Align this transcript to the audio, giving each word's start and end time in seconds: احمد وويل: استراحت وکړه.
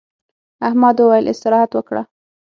احمد 0.67 0.95
وويل: 0.99 1.25
استراحت 1.33 1.71
وکړه. 1.73 2.01